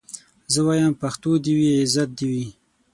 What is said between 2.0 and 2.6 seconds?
دي وي